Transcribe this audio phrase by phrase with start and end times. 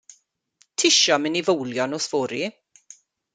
[0.77, 2.43] Tisio mynd i fowlio nos fory?